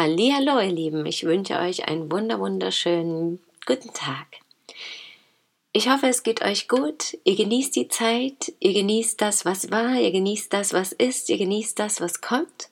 [0.00, 4.28] Hallo, ihr Lieben, ich wünsche euch einen wunder wunderschönen guten Tag.
[5.72, 7.18] Ich hoffe, es geht euch gut.
[7.24, 11.36] Ihr genießt die Zeit, ihr genießt das, was war, ihr genießt das, was ist, ihr
[11.36, 12.68] genießt das, was kommt.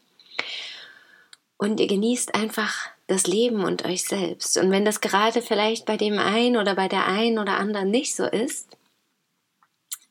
[1.57, 4.57] Und ihr genießt einfach das Leben und euch selbst.
[4.57, 8.15] Und wenn das gerade vielleicht bei dem einen oder bei der einen oder anderen nicht
[8.15, 8.69] so ist,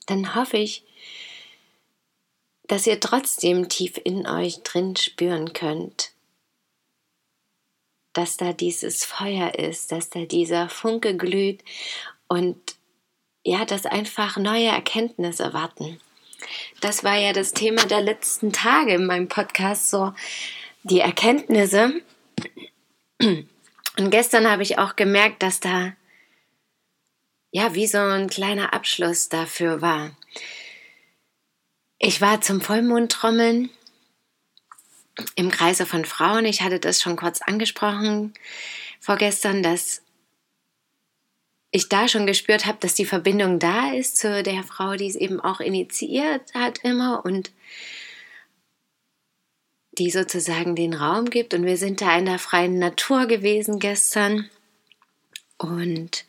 [0.06, 0.84] dann hoffe ich,
[2.68, 6.12] dass ihr trotzdem tief in euch drin spüren könnt,
[8.18, 11.64] dass da dieses Feuer ist, dass da dieser Funke glüht
[12.28, 12.58] und
[13.44, 16.00] ja, dass einfach neue Erkenntnisse warten.
[16.82, 20.14] Das war ja das Thema der letzten Tage in meinem Podcast, so
[20.84, 22.02] die Erkenntnisse.
[23.20, 25.94] Und gestern habe ich auch gemerkt, dass da
[27.52, 30.16] ja wie so ein kleiner Abschluss dafür war.
[32.00, 33.70] Ich war zum Vollmondtrommeln
[35.36, 36.46] im Kreise von Frauen.
[36.46, 38.34] Ich hatte das schon kurz angesprochen
[39.00, 40.02] vorgestern, dass
[41.72, 45.16] ich da schon gespürt habe, dass die Verbindung da ist zu der Frau, die es
[45.16, 47.52] eben auch initiiert hat immer und
[49.98, 51.54] die sozusagen den Raum gibt.
[51.54, 54.50] Und wir sind da in der freien Natur gewesen gestern.
[55.58, 56.26] Und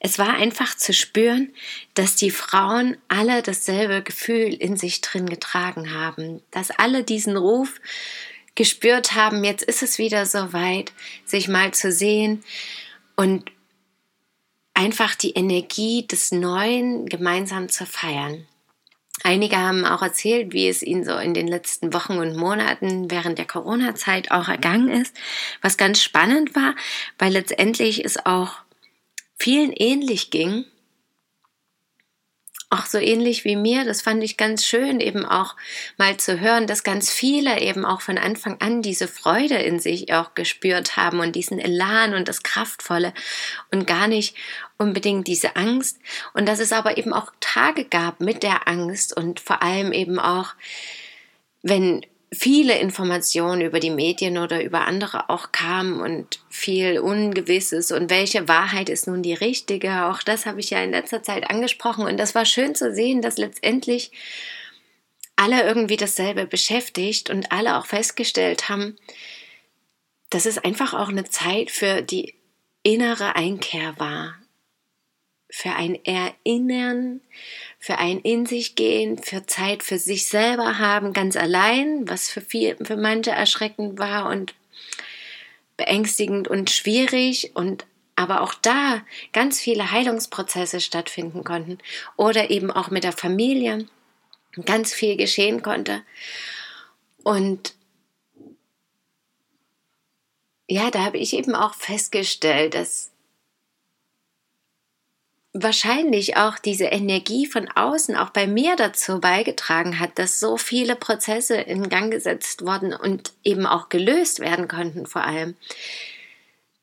[0.00, 1.52] es war einfach zu spüren,
[1.94, 7.80] dass die Frauen alle dasselbe Gefühl in sich drin getragen haben, dass alle diesen Ruf
[8.54, 10.92] gespürt haben, jetzt ist es wieder so weit,
[11.24, 12.42] sich mal zu sehen
[13.16, 13.50] und
[14.74, 18.46] einfach die Energie des Neuen gemeinsam zu feiern.
[19.24, 23.38] Einige haben auch erzählt, wie es ihnen so in den letzten Wochen und Monaten während
[23.38, 25.14] der Corona-Zeit auch ergangen ist,
[25.60, 26.74] was ganz spannend war,
[27.18, 28.56] weil letztendlich es auch
[29.42, 30.66] vielen ähnlich ging.
[32.70, 35.56] Auch so ähnlich wie mir, das fand ich ganz schön, eben auch
[35.98, 40.14] mal zu hören, dass ganz viele eben auch von Anfang an diese Freude in sich
[40.14, 43.12] auch gespürt haben und diesen Elan und das Kraftvolle
[43.72, 44.36] und gar nicht
[44.78, 45.98] unbedingt diese Angst.
[46.34, 50.20] Und dass es aber eben auch Tage gab mit der Angst und vor allem eben
[50.20, 50.54] auch,
[51.62, 58.10] wenn viele Informationen über die Medien oder über andere auch kamen und viel Ungewisses und
[58.10, 60.06] welche Wahrheit ist nun die richtige.
[60.06, 63.20] Auch das habe ich ja in letzter Zeit angesprochen und das war schön zu sehen,
[63.20, 64.10] dass letztendlich
[65.36, 68.96] alle irgendwie dasselbe beschäftigt und alle auch festgestellt haben,
[70.30, 72.34] dass es einfach auch eine Zeit für die
[72.82, 74.36] innere Einkehr war,
[75.54, 77.20] für ein Erinnern,
[77.78, 82.40] für ein In sich gehen, für Zeit für sich selber haben, ganz allein, was für,
[82.40, 84.54] viel, für manche erschreckend war und
[85.76, 87.84] beängstigend und schwierig und
[88.16, 89.02] aber auch da
[89.34, 91.78] ganz viele Heilungsprozesse stattfinden konnten
[92.16, 93.86] oder eben auch mit der Familie
[94.64, 96.02] ganz viel geschehen konnte.
[97.24, 97.74] Und
[100.66, 103.11] ja, da habe ich eben auch festgestellt, dass
[105.52, 110.96] wahrscheinlich auch diese Energie von außen auch bei mir dazu beigetragen hat, dass so viele
[110.96, 115.56] Prozesse in Gang gesetzt wurden und eben auch gelöst werden konnten vor allem.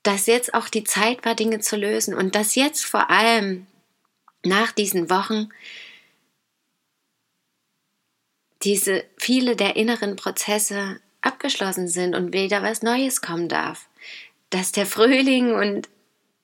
[0.03, 3.65] Dass jetzt auch die Zeit war, Dinge zu lösen und dass jetzt vor allem
[4.43, 5.49] nach diesen Wochen
[8.61, 13.87] diese viele der inneren Prozesse abgeschlossen sind und wieder was Neues kommen darf.
[14.51, 15.89] Dass der Frühling und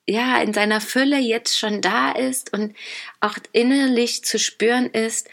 [0.08, 2.74] ja, in seiner Fülle jetzt schon da ist und
[3.20, 5.28] auch innerlich zu spüren ist,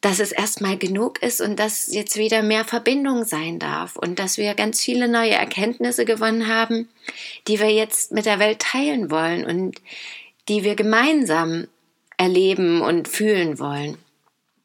[0.00, 4.36] dass es erstmal genug ist und dass jetzt wieder mehr Verbindung sein darf und dass
[4.36, 6.88] wir ganz viele neue Erkenntnisse gewonnen haben,
[7.46, 9.80] die wir jetzt mit der Welt teilen wollen und
[10.48, 11.68] die wir gemeinsam
[12.16, 13.96] erleben und fühlen wollen.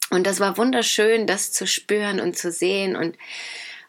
[0.10, 3.16] Und das war wunderschön, das zu spüren und zu sehen und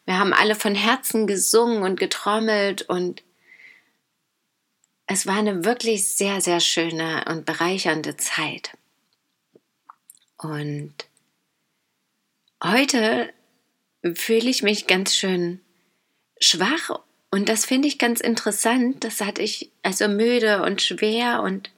[0.05, 3.23] wir haben alle von Herzen gesungen und getrommelt und
[5.08, 8.76] es war eine wirklich sehr, sehr schöne und bereichernde Zeit.
[10.37, 10.94] Und
[12.62, 13.32] heute
[14.14, 15.60] fühle ich mich ganz schön
[16.38, 17.00] schwach
[17.31, 19.02] und das finde ich ganz interessant.
[19.02, 21.70] Das hatte ich also müde und schwer und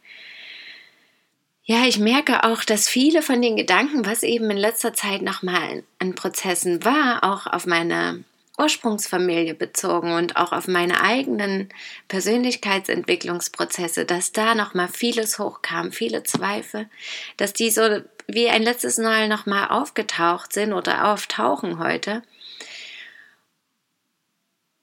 [1.63, 5.85] ja, ich merke auch, dass viele von den Gedanken, was eben in letzter Zeit nochmal
[6.01, 8.25] an Prozessen war, auch auf meine
[8.61, 11.71] Ursprungsfamilie bezogen und auch auf meine eigenen
[12.09, 16.89] Persönlichkeitsentwicklungsprozesse, dass da noch mal vieles hochkam, viele Zweifel,
[17.37, 22.23] dass die so wie ein letztes Mal noch mal aufgetaucht sind oder auftauchen heute.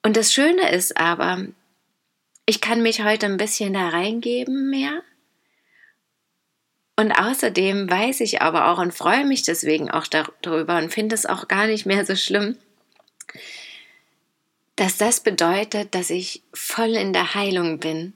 [0.03, 1.45] Und das Schöne ist aber,
[2.45, 5.03] ich kann mich heute ein bisschen da reingeben mehr.
[6.95, 11.27] Und außerdem weiß ich aber auch und freue mich deswegen auch darüber und finde es
[11.27, 12.57] auch gar nicht mehr so schlimm,
[14.77, 18.13] dass das bedeutet, dass ich voll in der Heilung bin.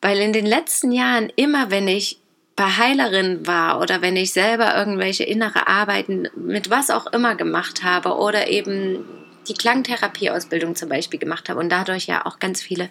[0.00, 2.18] Weil in den letzten Jahren, immer wenn ich
[2.56, 7.84] bei Heilerin war oder wenn ich selber irgendwelche innere Arbeiten mit was auch immer gemacht
[7.84, 9.04] habe oder eben
[9.46, 12.90] die Klangtherapieausbildung zum Beispiel gemacht habe und dadurch ja auch ganz viele,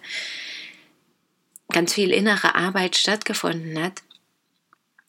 [1.70, 4.02] ganz viel innere Arbeit stattgefunden hat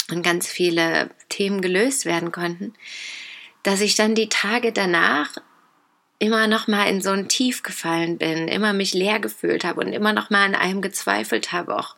[0.09, 2.73] und ganz viele Themen gelöst werden konnten,
[3.61, 5.37] dass ich dann die Tage danach
[6.19, 9.93] immer noch mal in so ein Tief gefallen bin, immer mich leer gefühlt habe und
[9.93, 11.95] immer noch mal an einem gezweifelt habe auch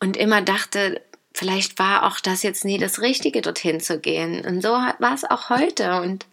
[0.00, 1.00] und immer dachte,
[1.36, 4.44] vielleicht war auch das jetzt nie das Richtige, dorthin zu gehen.
[4.44, 6.00] Und so war es auch heute.
[6.00, 6.26] Und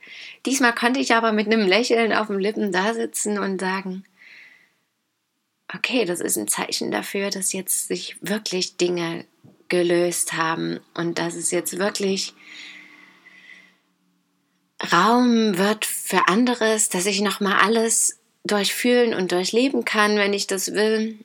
[0.46, 4.06] diesmal konnte ich aber mit einem Lächeln auf den Lippen da sitzen und sagen,
[5.74, 9.26] okay, das ist ein Zeichen dafür, dass jetzt sich wirklich Dinge
[9.68, 12.34] gelöst haben und dass es jetzt wirklich
[14.92, 20.74] Raum wird für anderes, dass ich nochmal alles durchfühlen und durchleben kann, wenn ich das
[20.74, 21.20] will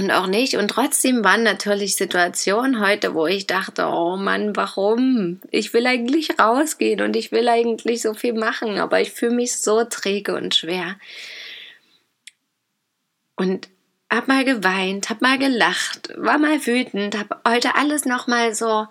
[0.00, 0.56] und auch nicht.
[0.56, 5.40] Und trotzdem waren natürlich Situationen heute, wo ich dachte, oh Mann, warum?
[5.50, 9.56] Ich will eigentlich rausgehen und ich will eigentlich so viel machen, aber ich fühle mich
[9.56, 10.96] so träge und schwer.
[13.36, 13.68] Und
[14.10, 18.86] hab mal geweint, hab mal gelacht, war mal wütend, hab heute alles nochmal so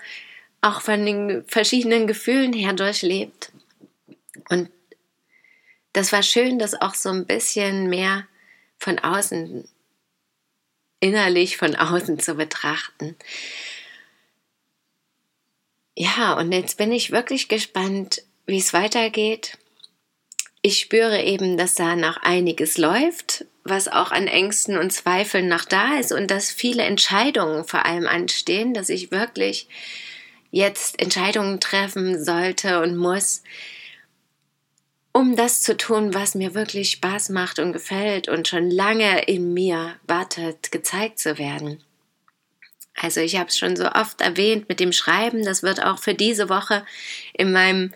[0.61, 3.51] auch von den verschiedenen Gefühlen her durchlebt.
[4.49, 4.69] Und
[5.93, 8.27] das war schön, das auch so ein bisschen mehr
[8.77, 9.67] von außen,
[10.99, 13.15] innerlich von außen zu betrachten.
[15.95, 19.57] Ja, und jetzt bin ich wirklich gespannt, wie es weitergeht.
[20.61, 25.65] Ich spüre eben, dass da noch einiges läuft, was auch an Ängsten und Zweifeln noch
[25.65, 29.67] da ist und dass viele Entscheidungen vor allem anstehen, dass ich wirklich
[30.51, 33.43] jetzt Entscheidungen treffen sollte und muss,
[35.11, 39.53] um das zu tun, was mir wirklich Spaß macht und gefällt und schon lange in
[39.53, 41.83] mir wartet, gezeigt zu werden.
[42.95, 46.13] Also ich habe es schon so oft erwähnt mit dem Schreiben, das wird auch für
[46.13, 46.85] diese Woche
[47.33, 47.93] in meinem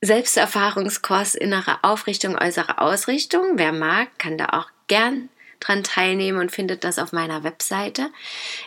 [0.00, 3.52] Selbsterfahrungskurs innere Aufrichtung, äußere Ausrichtung.
[3.54, 5.30] Wer mag, kann da auch gern
[5.60, 8.10] dran teilnehmen und findet das auf meiner Webseite.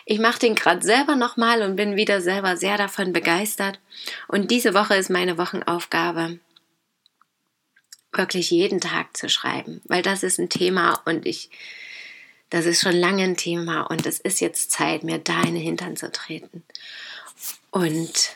[0.04, 3.78] Ich mache den gerade selber nochmal und bin wieder selber sehr davon begeistert.
[4.26, 6.40] Und diese Woche ist meine Wochenaufgabe,
[8.12, 11.50] wirklich jeden Tag zu schreiben, weil das ist ein Thema und ich,
[12.50, 15.62] das ist schon lange ein Thema und es ist jetzt Zeit, mir da in den
[15.62, 16.62] Hintern zu treten.
[17.70, 18.34] Und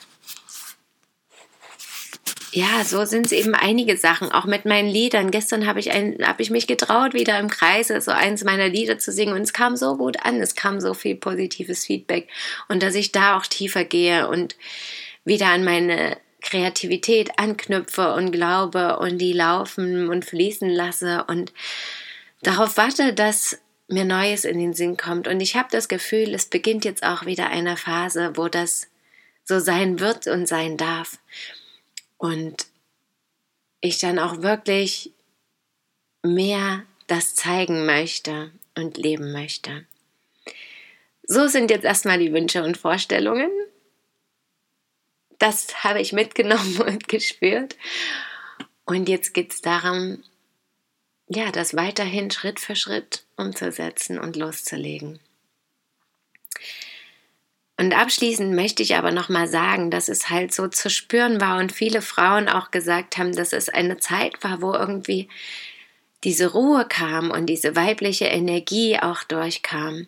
[2.55, 5.31] ja, so sind es eben einige Sachen, auch mit meinen Liedern.
[5.31, 9.11] Gestern habe ich, hab ich mich getraut, wieder im Kreise so eins meiner Lieder zu
[9.11, 12.29] singen und es kam so gut an, es kam so viel positives Feedback
[12.69, 14.57] und dass ich da auch tiefer gehe und
[15.25, 21.53] wieder an meine Kreativität anknüpfe und glaube und die laufen und fließen lasse und
[22.43, 23.59] darauf warte, dass
[23.89, 25.29] mir Neues in den Sinn kommt.
[25.29, 28.89] Und ich habe das Gefühl, es beginnt jetzt auch wieder eine Phase, wo das
[29.45, 31.19] so sein wird und sein darf.
[32.19, 32.67] Und
[33.81, 35.13] ich dann auch wirklich
[36.23, 39.85] mehr das zeigen möchte und leben möchte.
[41.25, 43.51] So sind jetzt erstmal die Wünsche und Vorstellungen
[45.43, 47.77] das habe ich mitgenommen und gespürt.
[48.85, 50.23] Und jetzt geht es darum,
[51.29, 55.19] ja, das weiterhin Schritt für Schritt umzusetzen und loszulegen.
[57.79, 61.73] Und abschließend möchte ich aber nochmal sagen, dass es halt so zu spüren war und
[61.73, 65.29] viele Frauen auch gesagt haben, dass es eine Zeit war, wo irgendwie
[66.23, 70.07] diese Ruhe kam und diese weibliche Energie auch durchkam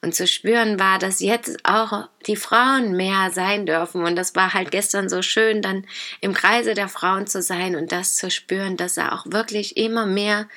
[0.00, 4.04] und zu spüren war, dass jetzt auch die Frauen mehr sein dürfen.
[4.04, 5.86] Und das war halt gestern so schön, dann
[6.20, 10.06] im Kreise der Frauen zu sein und das zu spüren, dass sie auch wirklich immer
[10.06, 10.48] mehr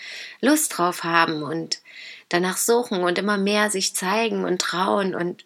[0.41, 1.79] Lust drauf haben und
[2.29, 5.45] danach suchen und immer mehr sich zeigen und trauen und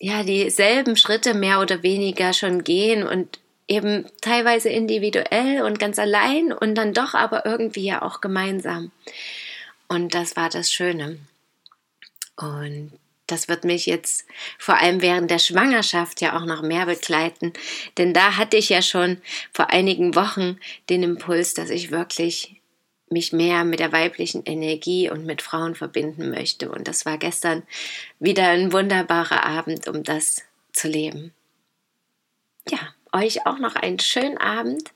[0.00, 6.52] ja, dieselben Schritte mehr oder weniger schon gehen und eben teilweise individuell und ganz allein
[6.52, 8.90] und dann doch aber irgendwie ja auch gemeinsam.
[9.88, 11.18] Und das war das Schöne.
[12.38, 12.92] Und
[13.26, 14.26] das wird mich jetzt
[14.58, 17.52] vor allem während der Schwangerschaft ja auch noch mehr begleiten.
[17.98, 19.18] Denn da hatte ich ja schon
[19.52, 22.54] vor einigen Wochen den Impuls, dass ich wirklich
[23.10, 26.70] mich mehr mit der weiblichen Energie und mit Frauen verbinden möchte.
[26.70, 27.62] Und das war gestern
[28.18, 30.42] wieder ein wunderbarer Abend, um das
[30.72, 31.32] zu leben.
[32.68, 32.78] Ja,
[33.12, 34.92] euch auch noch einen schönen Abend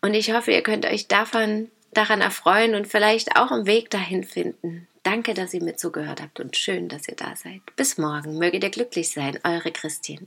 [0.00, 4.24] und ich hoffe, ihr könnt euch davon daran erfreuen und vielleicht auch einen Weg dahin
[4.24, 4.88] finden.
[5.04, 7.60] Danke, dass ihr mir zugehört habt und schön, dass ihr da seid.
[7.76, 10.26] Bis morgen, möget ihr glücklich sein, eure Christine.